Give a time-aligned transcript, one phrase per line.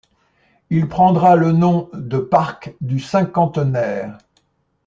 [0.71, 4.17] Il prendra le nom de Parc du Cinquantenaire.